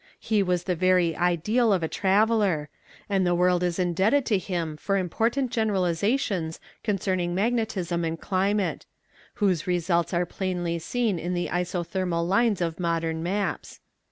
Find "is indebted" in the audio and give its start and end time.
3.61-4.25